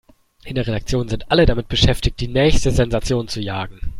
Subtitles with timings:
[0.45, 3.79] In der Redaktion sind alle damit beschäftigt, die nächste Sensation zu jagen.